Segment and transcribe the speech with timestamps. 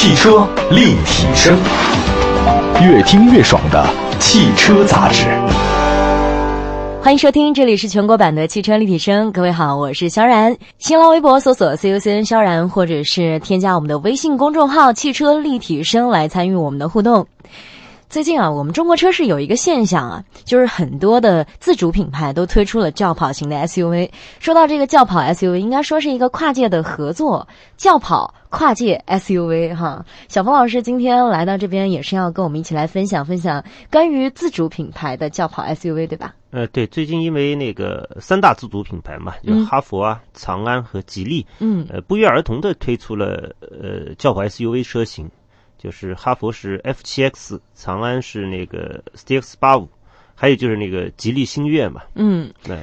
[0.00, 1.54] 汽车立体声，
[2.82, 3.86] 越听越爽的
[4.18, 5.26] 汽车杂志。
[7.02, 9.30] 欢迎收听，这里是全国版的汽车立体声。
[9.30, 10.56] 各位好，我是肖然。
[10.78, 17.26] 新浪微博搜索 “CUCN 萧然”，或者是添加我们的微信公众号“汽车立体声”来参与我们的互动。
[18.10, 24.10] 最近啊，我们中国车市有一个现象啊，就是很多的自主品牌都推出了轿跑型的 SUV。
[24.40, 30.04] 说到这个轿跑 SUV，应该说是一个跨界的合作，轿跑跨界 SUV 哈。
[30.26, 36.34] 小峰老师今天来到这边也是要跟我们一起来分享分享关于自主品牌的轿跑 SUV，对吧？
[36.50, 45.30] 呃，对，最近因为那个三大自主品牌嘛，就哈弗啊、长安和吉利，嗯，呃，不约而同的推出了呃轿跑 SUV 车型。
[45.82, 49.88] 就是哈佛是 F 七 X，长安是那个 CX 八五，
[50.34, 52.02] 还有就是那个吉利星越嘛。
[52.14, 52.78] 嗯，对。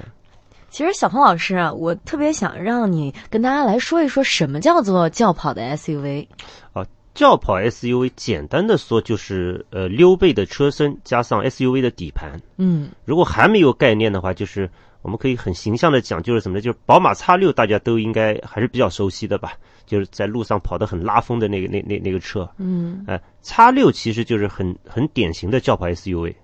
[0.72, 6.28] 其实小鹏老师啊，我特别想让你跟大家来说一说什么叫做轿跑的 SUV。
[6.74, 6.84] 啊，
[7.14, 12.42] 轿跑 SUV 简单的说就是呃溜背的车身加上 SUV 的底盘。
[12.58, 14.70] 嗯，如果还没有概念的话，就是
[15.02, 16.62] 我们可以很形象的讲，就是什么呢？
[16.62, 19.54] 就是宝马 X 六，大家都应该还是比较熟悉的吧。
[19.86, 26.36] 就是在路上跑得很拉风的那个那那那个车，嗯，呃，叉六其实就是很很典型的轿跑 SUV，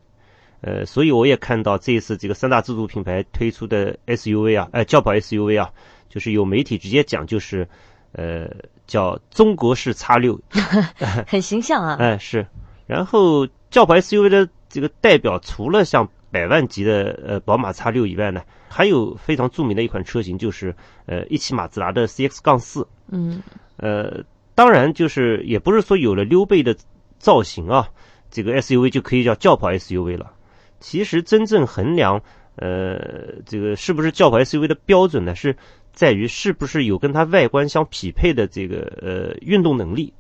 [0.62, 5.70] 呃，所以我也看到这一次这个三大自主品牌推出的 SUV 啊，呃，轿跑 SUV 啊，
[6.08, 7.68] 就是有媒体直接讲就是，
[8.14, 8.50] 呃，
[8.88, 10.40] 叫中国式叉六，
[11.28, 12.48] 很形象啊，哎 是，
[12.88, 20.75] 然后轿跑 SUV 的这个代表除了像百万级的呃宝马 X 六以外呢，还有非常著名的一款车型就是
[21.06, 22.88] 呃一汽马自达的 CX 杠四。
[23.12, 23.44] 嗯，
[23.78, 24.23] 呃，
[24.56, 26.75] 当然就是也不是说有了溜背的
[27.20, 27.88] 造型啊，
[28.31, 30.34] 这个 SUV 就可以叫轿跑 SUV 了。
[30.80, 32.22] 其实真正衡量
[32.56, 35.56] 呃这个是不是轿跑 SUV 的标准呢，是
[35.92, 40.14] 在于是不是有跟它外观相匹配的这个呃运动能力。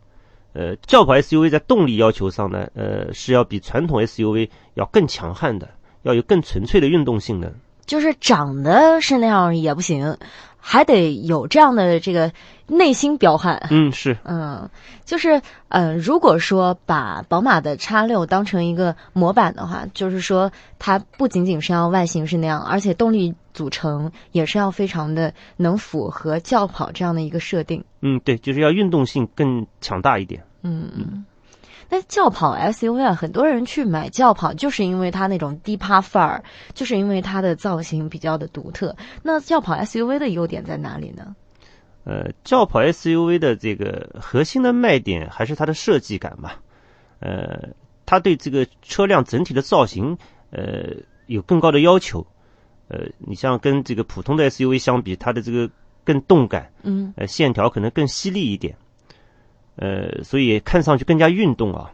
[0.53, 5.67] 呃，轿跑 SUV 在动力要求上呢，呃是要比传统 SUV 要更强悍的，
[6.03, 7.51] 要有更纯粹的运动性能。
[7.85, 10.17] 就是长得是那样也不行。
[10.65, 12.31] 还得有这样的这个
[12.67, 13.67] 内心彪悍。
[13.69, 14.69] 嗯，是，嗯，
[15.03, 20.49] 就是，嗯，如果说把宝马的叉六当成一个模板的话，就是说
[20.79, 27.83] 它不仅仅是要外形是那样，而且动力组成也是要非常的能符合轿跑这样的一个设定。
[27.99, 30.41] 嗯，对，就是要运动性更强大一点。
[30.61, 31.25] 嗯嗯。
[31.93, 36.43] 那轿跑 SUV 啊，很多人去买轿跑，就是因为它那种低趴范儿，
[36.73, 38.95] 就是因为它的造型比较的独特。
[39.21, 41.35] 那轿跑 SUV 的优点在哪里呢？
[42.03, 46.59] 呃，轿跑 SUV 的这个核心的卖点还是它的设计感吧。
[47.19, 47.69] 呃，
[48.07, 50.17] 它对这个车辆整体的造型，
[50.49, 50.95] 呃，
[51.27, 52.25] 有更高的要求。
[52.87, 55.69] 呃，你像跟这个普通的 SUV 相比，它的这个
[56.03, 58.75] 更动感，嗯，呃，线条可能更犀利一点。
[59.75, 61.91] 呃，所以看上去更加运动啊。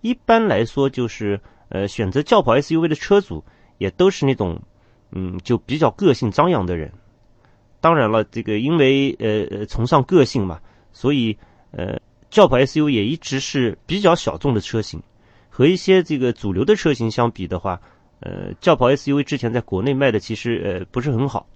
[0.00, 3.44] 一般来说，就是呃，选择轿跑 SUV 的车主
[3.78, 4.60] 也都是那种，
[5.12, 6.92] 嗯，就比较个性张扬的人。
[7.80, 10.60] 当然了，这个因为呃呃崇尚个性嘛，
[10.92, 11.38] 所以
[11.70, 12.00] 呃，
[12.30, 15.00] 轿跑 SUV 也一直是比较小众的车型。
[15.48, 17.80] 和一些这个主流的车型相比的话，
[18.20, 21.46] 呃，轿跑 SUV 之前在国内卖的其实呃不是很好。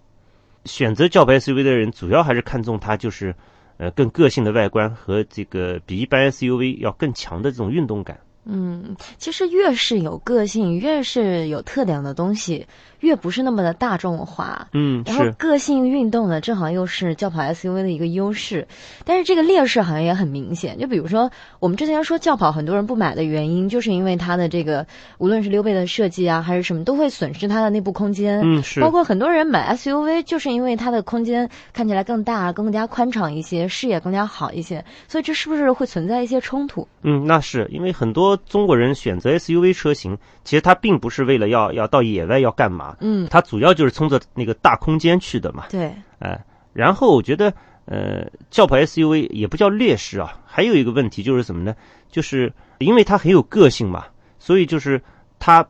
[0.64, 3.34] 选择轿跑 SUV 的人，主要还是看重它就是。
[3.78, 8.20] 呃，更个性的外观和这个比一般 SUV 要更强的这种运动感。
[8.48, 12.66] 嗯，其实越是有个性，越是有特点的东西。
[13.00, 18.66] 越不是那么的大众化，嗯，然后个性运动呢，正好又是轿跑 SUV 的一个优势，
[19.04, 20.78] 但是这个劣势好像也很明显。
[20.78, 21.30] 就比如说，
[21.60, 24.86] 我们之前说轿跑很多人不买的原因，就是因为它的这个
[25.18, 28.40] 无论是溜背的设计啊，还是什么，都会损失它的内部空间。
[28.42, 28.80] 嗯，是。
[28.80, 34.84] 包括很多人买 SUV，就是因为它的空间看起来更大、更加宽敞一些，视野更加好一些。
[35.08, 36.86] 所以这是不是会存在一些冲突？
[37.02, 42.85] 嗯，那是因为很多中国人选择 SUV 车型，其实它并不是为了要要到野外要干嘛。
[43.00, 45.64] 嗯，它主要就是冲着那个大空间去的嘛。
[45.70, 46.38] 对，哎，
[46.72, 47.52] 然后我觉得，
[47.86, 51.74] 呃，轿跑 SUV 也不叫劣势啊，还有一个问题就是什么呢？
[52.10, 54.04] 就是因为它很有个性嘛，
[54.38, 55.00] 所以就是
[55.38, 55.66] 它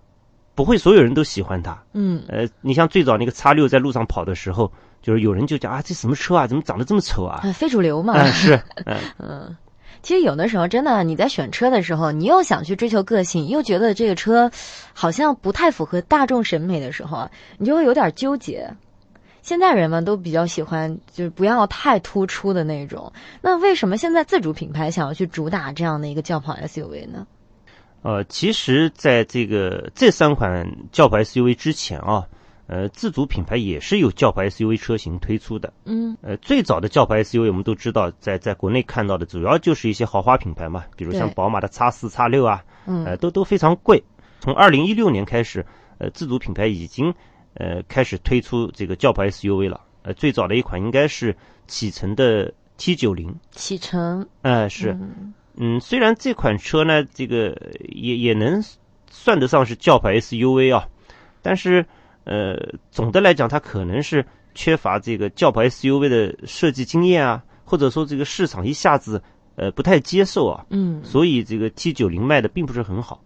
[0.54, 1.76] 不会所有人都喜欢它。
[1.92, 4.72] 嗯，呃，你像最早那个叉六在路上跑的时候，
[5.02, 7.40] 就是有人就讲啊，这什么车啊，怎么长得这么丑啊？
[7.54, 8.14] 非主流嘛。
[8.14, 8.62] 嗯，是，
[9.18, 9.56] 嗯。
[10.06, 14.48] 其实有的时候，真的你在选车的时候，你又想去追求个性，又觉得这个车
[14.92, 18.72] 好像不太符合大众审美的时候，你就会有点纠结。
[19.42, 23.12] 现在人们都比较喜欢，就是不要太突出的那种。
[23.40, 27.26] 那为什么现在自主品牌想要去主打这样的一个轿跑 SUV 呢？
[28.02, 32.24] 呃，其实，在这个这三款轿跑 SUV 之前啊，
[32.66, 35.72] 呃，自主品牌也是有轿跑 SUV 车型推出的。
[35.84, 36.16] 嗯。
[36.22, 43.04] 呃，最早的轿跑 SUV 我们都知道，在在国内看到的主要就是一些豪华品牌嘛，比如像宝马的 X 四、X 六啊，嗯。
[43.04, 44.02] 呃，都都非常贵。
[44.40, 45.64] 从二零一六年开始，
[45.98, 47.14] 呃，自主品牌已经
[47.54, 49.80] 呃开始推出这个轿跑 SUV 了。
[50.02, 51.36] 呃，最早的一款应该是
[51.66, 54.28] 启辰的 T 九零，启辰。
[54.42, 55.34] 呃，是，嗯。
[55.58, 57.56] 嗯，虽然这款车呢，这个
[57.88, 58.62] 也也能
[59.08, 60.88] 算得上是轿跑 SUV 啊，
[61.40, 61.86] 但是
[62.26, 62.58] 呃，
[62.90, 69.22] 总的来讲，它可能是缺乏这个轿跑 SUV 的设计经验啊，或者说这个市场一下子
[69.54, 73.22] 呃不太接受啊，嗯，所以这个 T 九零卖的并不是很好。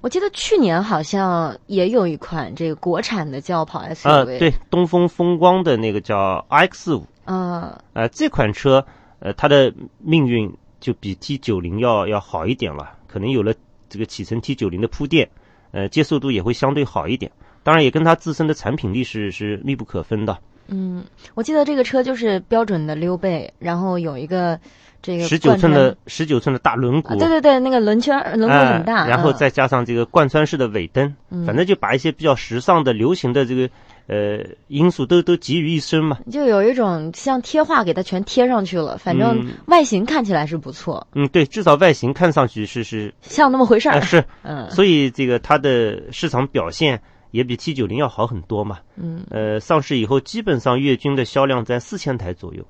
[0.00, 8.86] 我记得去年好像也有一款这个国产的轿跑 SUV，啊，对，东风风光的那个叫 RX 五，啊，呃，这款车
[9.18, 13.52] 呃它的命运就比 T 九零要要好一点了，可能有了
[13.88, 15.28] 这个启辰 T 九零的铺垫，
[15.72, 17.32] 呃，接受度也会相对好一点。
[17.68, 20.38] 当然，也跟它自身的产品力是是密不可分的。
[20.68, 21.04] 嗯，
[21.34, 24.58] 我记得这个车就是标准的溜背，然后有一个
[25.02, 29.34] 这个十九寸的十九寸的大轮毂，啊，对对对，那个轮圈轮毂很大，哎然后嗯。
[29.34, 31.44] 再加上这个贯穿式的尾灯，嗯。
[31.44, 33.68] 反正就把一些比较时尚的、流行的这个
[34.06, 36.18] 呃因素都都集于一身嘛。
[36.30, 39.52] 就有一种像贴画给它全贴上去了，反正嗯。
[39.66, 43.94] 外形看起来是不错，嗯，对，至少外形看上去是是像那么回事儿。
[43.94, 44.70] 呃是，嗯。
[44.70, 47.00] 所以这个它的市场表现
[47.38, 48.80] 也比 T 九零要好很多嘛。
[48.96, 52.66] 嗯呃，上市以后基本上月均的销量在四千台左右，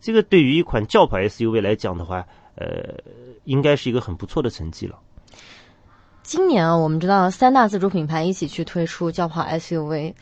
[0.00, 2.24] 这个对于一款轿跑 SUV 来讲的话，
[2.54, 2.94] 呃，
[3.42, 4.96] 应该是一个很不错的成绩了。
[6.22, 10.14] 今年啊，我们知道三大自主品牌一起去推出轿跑 SUV，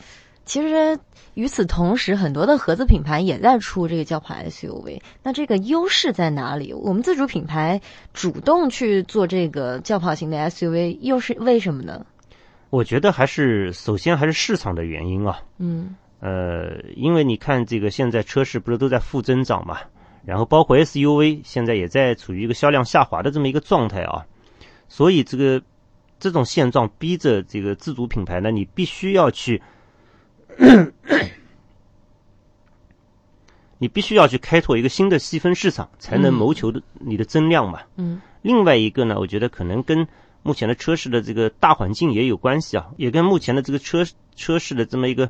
[0.45, 0.97] 其实
[1.35, 4.99] 与此同时，很多的合资品牌也在出这个轿跑 SUV。
[5.21, 6.73] 那这个优势在哪里？
[6.73, 7.79] 我们自主品牌
[8.13, 12.03] 主动去做这个轿跑型的 SUV，又是为什么呢？
[12.71, 15.95] 我觉得还是首先还是市场的原因啊，嗯。
[16.21, 19.79] 呃，因为你看这个现在车市不是都在负增长嘛，
[20.23, 24.23] 然后包括 SUV 现在也在处于一个销量下滑的这么一个状态啊，
[24.87, 25.59] 所以这个
[26.19, 29.59] 这种现状逼着这个自主品牌呢，你必须要去，
[33.79, 36.33] 你必须要去开拓一个新的细分市场，才能嗯。
[36.35, 37.81] 谋求的你的增量嘛。
[37.95, 38.21] 嗯。
[38.43, 40.07] 另外一个呢，我觉得可能跟
[40.43, 44.05] 目前的车市的这个大环境也有关系啊，也跟目前的这个车
[44.35, 45.29] 车市的这么一个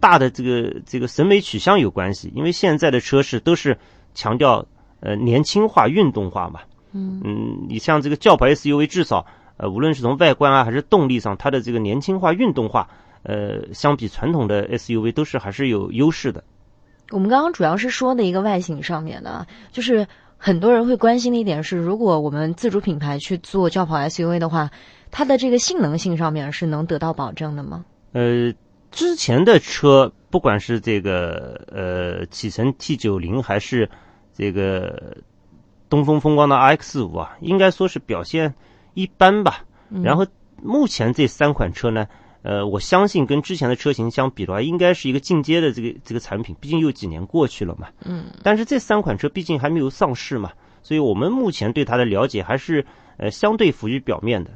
[0.00, 2.32] 大的这个这个审美取向有关系。
[2.34, 3.78] 因为现在的车市都是
[4.14, 4.66] 强调
[5.00, 6.60] 呃年轻化、运动化嘛。
[6.92, 12.88] 嗯嗯，你像这个轿跑 SUV，至少呃无论是从外观啊还是动力上，它的这个年轻化、运动化，
[13.22, 16.42] 呃，相比传统的 SUV 都是还是有优势的。
[17.10, 20.06] 我们刚刚主要是说的一个外形上面的啊，就是
[20.38, 24.70] 很多人会关心的一点是，如果我们自主品牌去做轿跑 SUV 的话，
[25.10, 27.84] 它的这个性能性上面是能得到保证的吗？
[28.12, 28.52] 呃，
[28.90, 33.90] 之前的车，不管是这个呃启辰 T 九零还是
[34.34, 35.16] 这个
[35.88, 38.54] 东风风光的 RX 五啊，应该说是表现
[38.94, 39.64] 一般吧。
[39.88, 40.26] 嗯然后
[40.62, 42.06] 目前这三款车呢，
[42.48, 47.88] 呃，我相信跟之前的车型相比的话，应该是一个进阶的这个这个产品，毕竟又几年过去了嘛。
[48.04, 54.52] 嗯但是这三款车毕竟还没有上市嘛，所以我们目前对它的了解还是呃相对浮于表面的。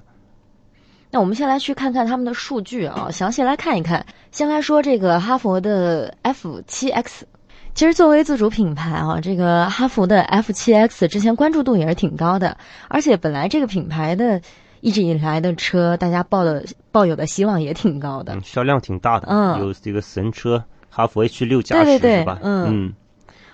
[1.10, 4.06] 那我们先来去看看他们的数据啊，详细来看一看。
[4.30, 7.26] 先来说这个哈佛的 F 七 X，
[7.74, 12.56] 其实作为自主品牌啊，这个哈弗的 F 7 X 之前关注度也是挺高的，
[12.88, 14.40] 而且本来这个品牌的
[14.80, 18.40] 一直以来的车，大家抱的抱有的希望也挺高的嗯，。
[18.42, 22.38] 销量挺大的，嗯有这个神车哈弗 H 六加十对对对是吧？
[22.42, 22.94] 嗯嗯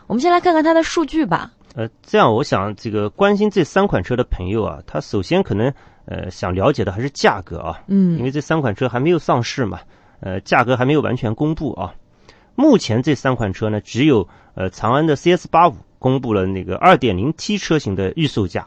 [0.06, 1.52] 我们先来看看它的数据吧。
[1.74, 5.72] 呃，这样我想这个关心这三款车的朋友啊，他首先可能
[6.06, 9.80] 呃想了解的还是价格啊，嗯因嗯为这三款车还没有上市嘛，
[10.20, 11.94] 呃，价格还没有完全公布啊。
[12.54, 18.66] 目前这三款车呢，只有呃长安的 CS 八五公布了那个 2.0T 车型的预售价，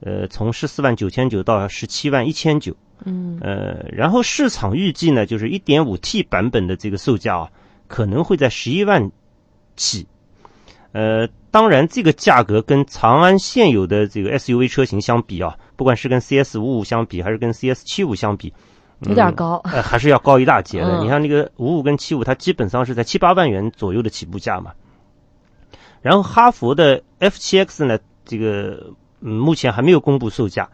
[0.00, 2.76] 呃，从十四万九千九到十七万一千九。
[3.04, 7.50] 嗯呃，然后市场预计呢，就是一点五 T 版本的这个售价啊，
[7.88, 9.10] 可能会在十一万
[9.76, 10.06] 起。
[10.92, 18.54] 呃，当然，这个价格跟长安现有的这个 SUV 车型相比啊，不管是跟 CS 五五相比，还是跟 CS 七五相比，
[19.00, 19.60] 有点高。
[19.64, 20.98] 呃，还是要高一大截的。
[20.98, 24.72] 嗯你看那个五五跟七五，它基本上是在七八万元左右的起步价嘛。
[26.00, 28.94] 然后哈佛的 F 七 X 呢，这个
[29.28, 30.70] 嗯目前还没有公布售价，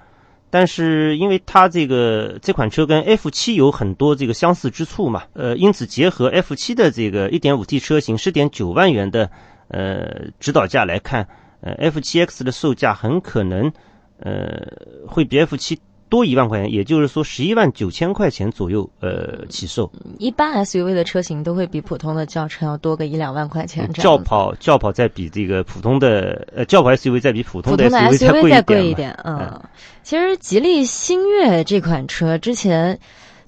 [0.51, 9.31] 但是因为它这个这款车跟 F 七有很多这个相似之处嘛，呃，因此结合 F 七的这个 1.5T 车型十点九万元的
[9.69, 11.27] 呃指导价来看，
[11.63, 13.73] 呃 F 七 X 的售价很可能
[14.19, 14.61] 呃
[15.09, 15.81] 会比 F 七
[16.13, 19.91] 多一万块钱，也就是说十一万九千块钱左右，呃，起售。
[20.19, 23.91] 一般 SUV 的车型都会比普通的轿车要多个一两万块钱。
[23.95, 29.19] 轿跑轿跑再比这个普通的呃轿跑 SUV 再比普通的 SUV 再贵一点。
[29.25, 29.59] 嗯，
[30.03, 32.99] 其实吉利星越这款车之前。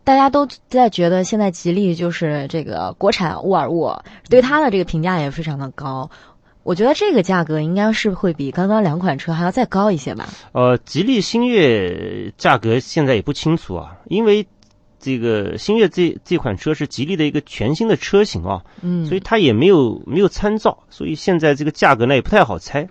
[0.06, 6.10] 大家都在觉得现在吉利就是这个国产沃尔沃，对它的这个评价也非常的高。
[6.64, 10.28] 我觉得这个价格应该是会比刚刚两款车还要再高一些吧。
[10.52, 14.46] 呃，吉利星越价格现在也不清楚啊，因为
[14.98, 22.88] 这个星越这这款车是吉利的一个全新的车型啊，嗯，所以它也没有没有参照，所以现在这个价格呢也不太好猜。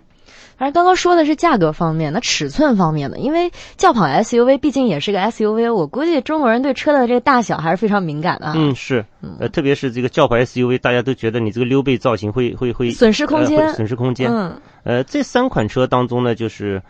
[0.63, 8.45] 反正刚刚说的是价格方面，那尺寸方面的，因为轿跑 SUV 毕竟也是个 SUV，我估计中国人对车的这个大小还是非常敏感的。
[8.45, 9.03] 啊嗯，是，
[9.41, 14.31] 呃，特别是这个轿跑 SUV，大家都觉得你这个溜背造型会会会损失空间，损失空间。
[14.31, 16.81] 嗯，呃，这三款车当中呢，就是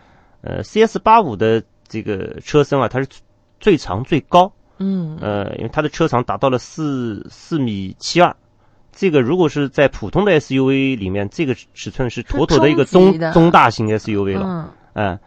[0.42, 3.08] 呃 CS 八五的这个车身啊，它是
[3.58, 4.52] 最长最高。
[4.78, 8.36] 嗯，呃，因为它的车长达到了四四米七二。
[8.94, 14.72] 这个如果是在普通的 SUV 里面，这个尺寸是妥妥的一个中中大型 SUV 了。
[14.94, 15.18] 嗯，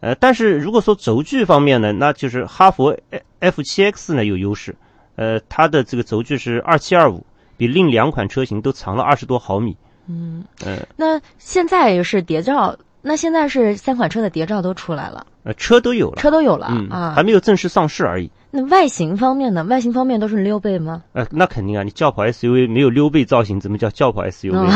[0.00, 2.94] 呃，但是如果说轴距方面呢，那就是哈弗
[3.40, 4.76] F7X 呢有优势。
[5.16, 7.24] 呃，它的这个轴距是二七二五，
[7.56, 9.74] 比另两款车型都长了二十多毫米。
[10.06, 12.76] 嗯，呃，那现在是谍照。
[13.08, 18.28] 那现在是三款车的谍照都出来了，呃，车都有了，车都有了啊，还没有正式上市而已。
[18.50, 19.62] 那外形方面呢？
[19.62, 21.04] 外形方面都是溜背吗？
[21.12, 24.68] 呃，那肯定啊，你轿跑 SUV 没有溜背造型，怎么叫轿跑 SUV？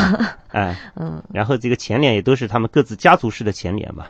[0.53, 4.07] 哎， 嗯，然后这个前脸也都是他们各自家族式的前脸嘛。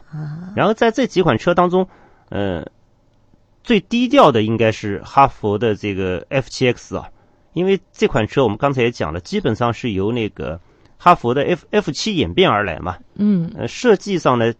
[0.54, 1.88] 然后在这几款车当中，
[2.28, 2.66] 呃，
[3.64, 7.08] 最低调的应该是哈佛的这个 F7X 啊，
[7.54, 10.60] 因为这款车我们刚才也讲了，基本上是由那个。
[11.02, 14.52] 哈佛的 F F 七演变而来嘛，嗯，呃，设计上呢，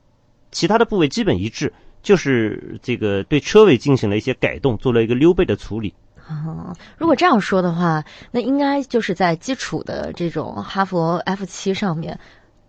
[0.50, 1.70] 其他的部位基本一致，
[2.02, 5.92] 就是这个对车尾进行了一些改动，做了一个溜背的处理。
[6.30, 12.18] 哦，如果这样说的话，那应该就是在基础的这种哈佛 F 七上面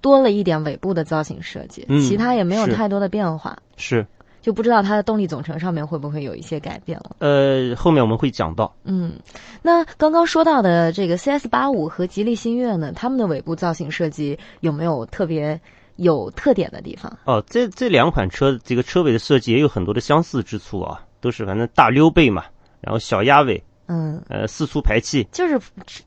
[0.02, 3.58] 多了一点尾部的造型设计，其他也没有太多的变化。
[3.78, 4.06] 是。
[4.42, 7.16] 就不知道它的动力总成上面会不会有一些改变了。
[7.20, 8.76] 呃，后面我们会讲到。
[8.84, 9.14] 嗯，
[9.62, 15.60] 那刚刚说到的这个 CS 八五和吉利星越呢，他们的尾部造型设计有没有特别
[15.98, 17.16] 有特点的地方？
[17.26, 22.46] 哦，这这两款车这个车尾的设计也有很多的相似之处啊，都是反正大溜背嘛，
[22.80, 25.60] 然后小鸭尾，嗯，呃，四出排气，就是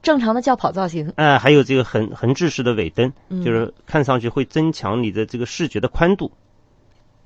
[0.02, 1.12] 正常的轿跑造型。
[1.16, 3.12] 哎，还有这个横横置式的尾灯，
[3.44, 6.32] 就是看上去会增强你的这个视觉的宽度。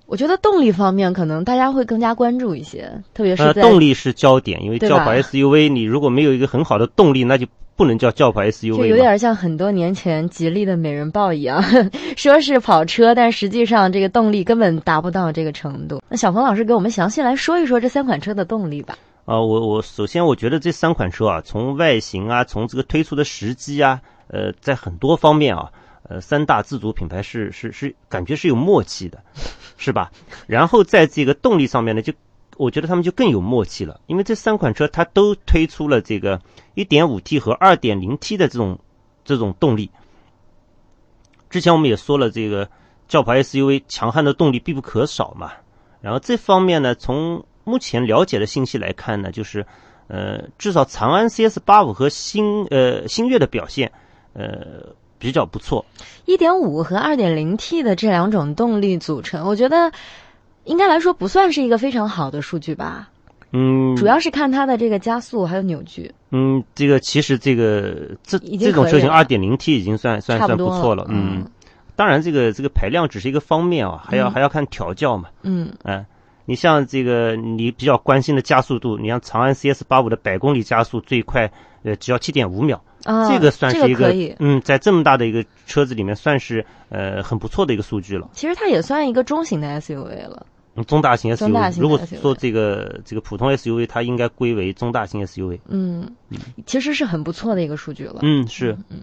[0.09, 7.47] 我觉得动力方面可能大家会更加关注一些，特别是动力是焦点，因为轿跑 SUV 你如果没有一个很好的动力，那就
[7.77, 8.79] 不能叫轿跑 SUV。
[8.79, 11.63] 就有点像很多年前吉利的美人豹一样，
[12.17, 16.01] 说是跑车，但实际上这个动力根本达不到这个程度。
[16.09, 18.97] 那小鹏老师给我们详细来说一说这三款车的动力吧。
[19.27, 25.71] 啊，我我首先我觉得这三款车啊，从外形啊，从这个推出的时机啊，呃，在很多方面啊。
[26.09, 29.23] 呃，三大自主品牌是是是，感觉是有默契的，
[29.77, 30.11] 是吧？
[30.47, 32.13] 然后在这个动力上面呢，就
[32.57, 36.41] 我觉得他们就更有默契了，因为这三款车它都推出了这个
[36.77, 38.79] 1.5T 和 2.0T 的这种
[39.23, 39.91] 这种动力。
[41.51, 42.69] 之前我们也说了，这个
[43.07, 45.53] 轿跑 SUV 强悍的动力必不可少嘛。
[46.01, 49.67] 然后这方面呢，从目前了解的信息来看呢，就是
[50.07, 53.93] 呃，至少长安 CS85 和新呃星越的表现，
[54.33, 54.97] 呃。
[55.19, 55.85] 比较不错，
[56.25, 59.91] 一点五和二点零 T 的这两种动力组成，我觉得
[60.65, 63.11] 应该来说不算是一个非常好的数据吧。
[63.51, 66.13] 嗯，主要是看它的这个加速还有扭矩。
[66.31, 71.07] 嗯，这个其实这个这这种车型二点零 T 已经算算算不错了。
[71.09, 71.47] 嗯，
[71.97, 75.31] 当然这个这个排量只是一个方面啊，还要还要看调教嘛。
[75.43, 76.05] 嗯，哎，
[76.45, 81.51] 你像这个你比较关心的加速度，你像长安 CS 八五的百公里加速最快
[81.83, 82.83] 呃只要七点五秒。
[83.09, 88.29] 啊，这个算是一个嗯，在这么大的一个车子里面，算是呃很不错的一个数据了。
[88.35, 90.45] 其实它也算一个中型的 SUV 了，
[90.85, 91.81] 中大型 SUV。
[91.81, 95.59] 如果说这个这个普通 SUV，它应该归为中大型 SUV。
[95.69, 96.09] 嗯，
[96.67, 98.21] 其实是很不错的一个数据了。
[98.23, 98.77] 嗯，是。
[98.91, 99.01] 嗯，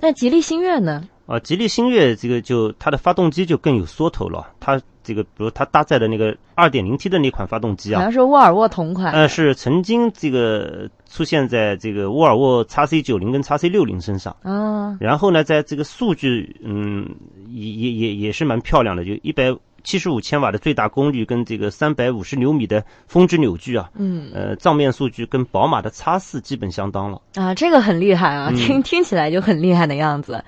[0.00, 1.08] 那吉利星越呢？
[1.26, 4.80] 啊，吉利星越这个就它的发动机就更有缩头了，它。
[5.06, 9.12] 这个，比如它搭载的那个 2.0T 的那款发动机啊，好像是沃尔沃同款。
[9.12, 14.36] 呃，是曾经这个出现在这个沃尔沃 XC90 跟 XC60 身上。
[14.42, 14.96] 啊。
[14.98, 17.08] 然后呢，在这个数据，嗯，
[17.48, 19.56] 也也也也是蛮漂亮的，就一百
[19.86, 23.88] 七十五千瓦的最大功率跟这个三百五十牛米的峰值扭矩啊。
[23.94, 24.30] 嗯。
[24.34, 27.22] 呃，账面数据跟宝马的 x 四基本相当了。
[27.36, 30.44] 啊，这个很厉害啊，听听起来就很厉害的样子。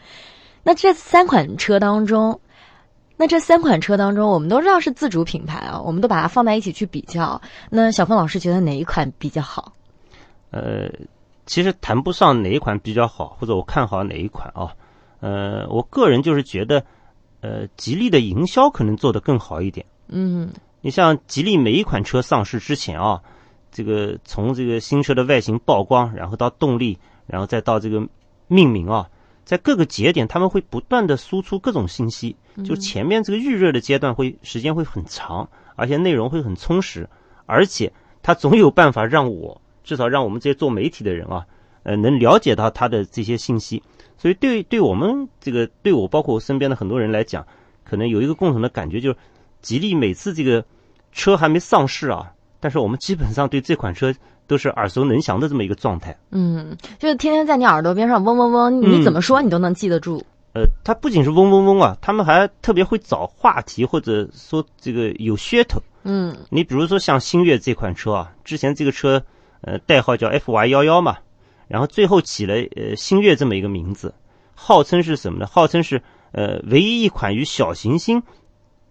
[0.65, 2.39] 那这三款车当中。
[3.21, 7.41] 那这三款车当中，我们都知道是自主品牌啊，我们都把它放在一起去比较。
[7.69, 9.73] 那小峰老师觉得哪一款比较好？
[10.53, 10.89] 呃，
[11.45, 14.71] 其实谈不上哪一款比较好，或者我看好哪一款啊。
[15.19, 16.85] 呃，我个人就是觉得，
[17.41, 19.87] 呃，吉利的营销可能做得更好一点。
[20.09, 23.21] 嗯，你像吉利每一款车上市之前啊，
[23.71, 28.07] 这个从这个新车的外形曝光，然后到动力，然后再到这个
[28.47, 29.09] 命名啊，
[29.45, 32.35] 在各个节点他们会不断的输出各种信息。
[32.65, 37.09] 就前面这个预热的阶段会时间会很长，而且内容会很充实，
[37.47, 41.47] 而且他总有办法让我至少让我们这些做媒体的人啊，
[41.89, 43.83] 呃，能了解到他的这些信息。
[44.19, 47.47] 所以对对我们这个对我包括我身边的很多人来讲，
[47.83, 49.17] 可能有一个共同的感觉，就是
[49.63, 50.63] 吉利每次这个
[51.13, 52.31] 车还没上市啊，
[52.61, 54.13] 但是我们基本上对这款车
[54.47, 56.15] 都是耳熟能详的这么一个状态。
[56.31, 60.23] 嗯，就是天天在你耳朵边上嗡嗡嗡，你怎么说你都能记得住。
[60.53, 65.81] 呃，它不仅是嗡嗡嗡啊，他们还特别会找话题，或者说这个有噱头。
[66.03, 69.23] 嗯，你比如说像星越这款车啊，之前这个车
[69.63, 71.17] 呃代号叫 FY 幺幺嘛。
[71.69, 74.15] 然后最后起了呃星月这么一个名字，
[74.55, 75.47] 号称是什么呢？
[75.47, 78.23] 号称是呃唯一一款与小行星。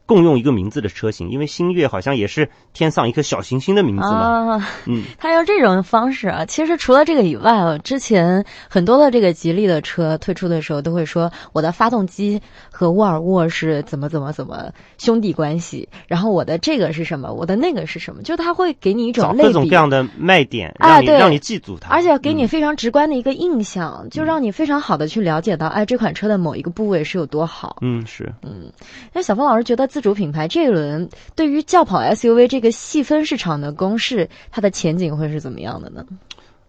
[0.07, 4.55] 共用一个名字的车型，因为星月好像也是天上一颗小行星的名字嘛。
[4.55, 6.45] 啊，嗯，他用这种方式啊。
[6.45, 27.75] 其实除了这个以外，之前很多的这个吉利的车推出的时候，都会说我的发动机和沃尔沃是怎么怎么怎么兄弟关系，然后我的这个是什么，我的那个是什么，就他会给你一种各种各样的卖点，让你让你记住它，而且给你非常直观的一个印象，就让你非常好的去了解到，哎，这款车的某一个部位是有多好。
[27.81, 28.71] 嗯，是，嗯，
[29.11, 29.85] 那小峰老师觉得。
[29.97, 36.05] 自主品牌这一轮对于轿跑 SUV 这个细分市场的攻势，它的前景会是怎么样的呢？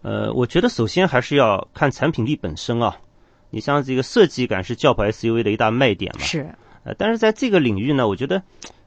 [0.01, 2.97] 呃，我觉得首先还是要看产品力本身啊。
[3.51, 6.25] 你像这个设计感是轿跑 SUV 的一大卖点嘛？
[6.25, 6.49] 是。
[6.85, 8.43] 呃，但是在这个领域呢，我觉得，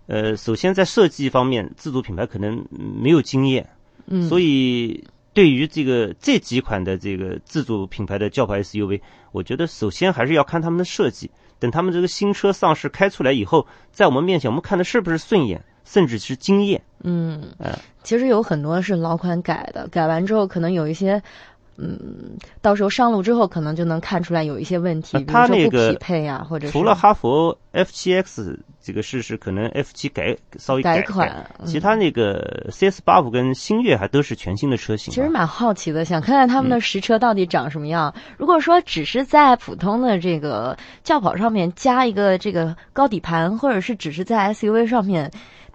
[0.07, 3.69] 呃，首先在设计方面，自主品牌可能没有经验。
[4.07, 4.27] 嗯。
[4.27, 9.01] 所以对于这个这几款的这个自主品牌的轿跑 SUV，
[9.33, 11.29] 我觉得首先还是要看他们的设计。
[11.61, 16.81] 等他们这个新车上市开出来以后，在我们面前，我们看的是不是顺眼，甚至是惊艳？
[17.03, 17.41] 嗯，
[18.03, 21.21] 其实有很多是老款改的，改完之后可能有一些。
[21.77, 35.13] 嗯，到时候上路之后，可能就能看出来有一些问题，比如说不匹配呀，或者除了哈佛 F 七 X 这个事实，可能 F 七改稍微改款，其他那个 CS 八五跟星越还都是全新的车型。
[35.13, 38.13] 其实蛮好奇的，想看看他们的实车到底长什么样。
[38.37, 45.31] 如果说只是在普通的这个轿跑上面加一个这个高底盘，或者是只是在 SUV 上面。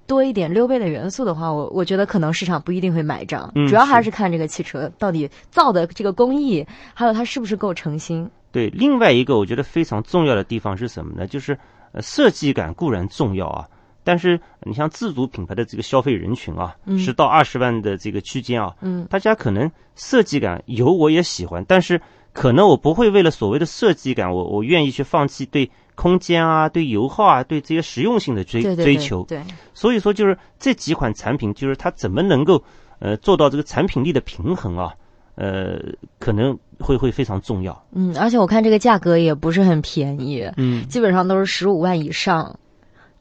[0.06, 8.28] 多一点溜背的元素的话，我我觉得可能市场不一定会买账，主要还是看这个汽车到底造的这个工艺，还有它是不是够诚心。
[8.52, 11.26] 对，另外一个我觉得非常重要的地方是什么呢？
[11.26, 11.58] 就是
[11.92, 13.66] 呃设计感固然重要啊，
[14.04, 22.00] 但是你像自主品牌的这个消费人群啊，十到二十万的这个区间啊，嗯，大家可能设计感有我也喜欢，但是
[22.32, 25.70] 可能我不会为了所谓的设计感，我我愿意去放弃对。
[25.96, 29.42] 空间啊，对油耗啊，对这些实用性的追追求，对，
[29.74, 32.62] 所以说就是这几款产品，就是它怎么能够
[33.00, 34.94] 呃做到这个产品力的平衡啊，
[35.34, 35.78] 呃，
[36.18, 37.86] 可能会会非常重要。
[37.92, 42.56] 嗯，而且我看这个价格也不是很便宜，嗯，基本上都是十五万以上。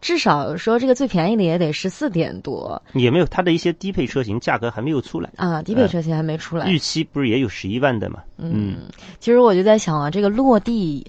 [0.02, 8.20] 至少说这个最便宜的也得十四点多，也没有它的一些低配车型价格还没有出来啊，低配车型还没出来，预期不是也有十一万的嘛？
[8.38, 8.82] 嗯，
[9.20, 11.08] 其实我就在想啊，这个落地。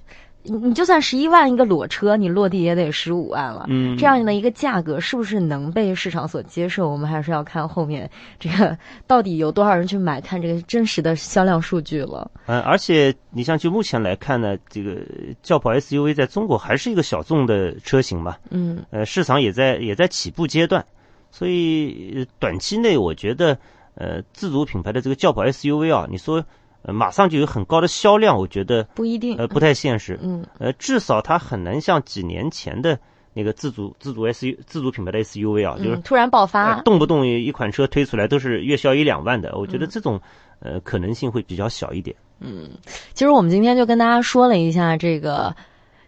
[0.48, 3.66] 你你就算十一万一个裸车，你落地也得十五万了。
[3.68, 6.88] 嗯，这样的一个价格是不是能被市场所接受？
[6.88, 12.30] 我们还是要看后面这个 到底有多少人去买，看这个真实的销量数据了。
[12.46, 15.00] 嗯，而且你像就目前来看呢，这个
[15.42, 18.37] 轿跑 SUV 在中国还是一个小众的车型嘛。
[18.50, 20.85] 嗯，呃，市场也在也在起步阶段，
[21.30, 23.59] 所以短期内我觉得，
[23.94, 26.44] 呃，自主品牌的这个轿跑 SUV 啊，你说。
[26.92, 30.18] 马上就有很高的销量，我觉得不一定，呃，不太现实。
[30.22, 32.99] 嗯，呃，至少它很难像几年前的
[33.35, 39.57] 那个自主自主 S U 自主品牌的 S U V 啊，就是突然爆发，动不动一款车推出来都是月销一两万的。
[39.57, 40.20] 我觉得这种
[40.61, 42.16] 呃可能性会比较小一点。
[42.40, 42.70] 嗯，
[43.14, 45.55] 其实我们今天就跟大家说了一下这个。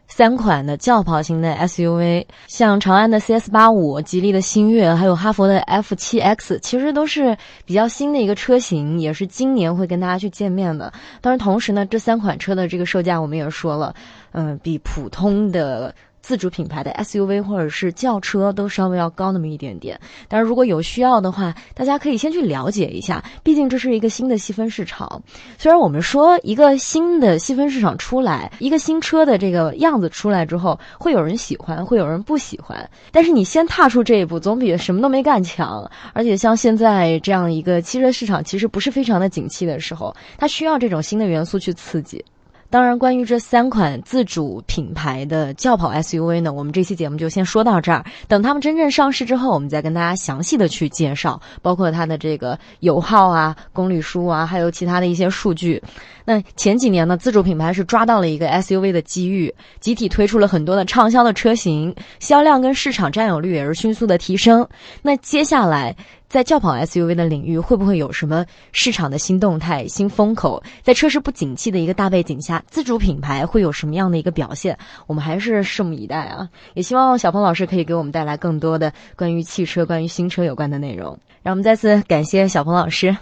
[0.09, 10.93] 三款的轿跑型的 SUV，像长安的 CS 八五、吉利的星越，还有哈佛的 F 七 X，其实都是比较新的一个车型，也是今年会跟大家去见面的。
[11.21, 13.95] 当然，同时呢，这三款车的这个售价我们也说了，
[14.33, 15.95] 嗯，比普通的。
[16.29, 19.99] 自主品牌的 SUV 或者是轿车都稍微要高那么一点点。
[20.29, 25.23] 但是如果有需要的话，大家可以先去了解一下，毕竟这是一个新的细分市场。
[25.57, 35.91] 虽然我们说一个新的细分市场出来，一个新车的这个样子出来之后，会有人喜欢，会有人不喜欢，但是你先踏出这一步，总比什么都没干强。
[36.13, 42.23] 而且像现在这样一个汽车市场其实不是非常的景气的时候，它需要这种新的元素去刺激。
[42.71, 48.05] 当然，关于这三款自主品牌的轿跑 SUV 呢，我们这期节目就先说到这儿。
[48.27, 55.83] 等他们真正上市之后，我们再跟大家详细的去介绍，包括它的这个油耗啊、公里数啊，还有其他的一些数据。
[56.27, 64.69] 那前几年呢，自主品牌是抓到了一个 SUV 的机遇，集体推出了很多的畅销的车型，销量跟市场占有率也是迅速的提升。
[65.01, 65.97] 那接下来，
[66.29, 70.63] 在轿跑 SUV 的领域，会不会有什么市场的新动态、新风口？
[70.83, 74.79] 在车市不景气的一个大背景下，自主品牌会有什么样的一个表现？
[75.07, 76.49] 我们还是拭目以待啊！
[76.75, 81.19] 也希望小鹏老师可以给我们带来更多的关于汽车、关于新车有关的内容。
[81.43, 83.17] 让我们再次感谢小鹏老师。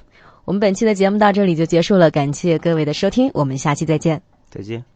[0.44, 4.20] 我们本期的节目到这里就结束了，感谢各位的收听，我们下期再见。
[4.50, 4.95] 再见。